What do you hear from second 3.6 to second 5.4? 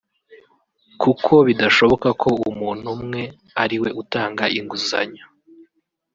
ari we utanga inguzanyo